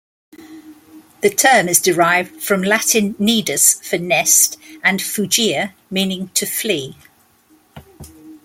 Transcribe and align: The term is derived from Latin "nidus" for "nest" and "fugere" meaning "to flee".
The 1.21 1.29
term 1.29 1.69
is 1.69 1.79
derived 1.79 2.41
from 2.41 2.63
Latin 2.63 3.13
"nidus" 3.19 3.75
for 3.87 3.99
"nest" 3.99 4.57
and 4.83 4.99
"fugere" 4.99 5.73
meaning 5.91 6.29
"to 6.33 6.47
flee". 6.47 6.95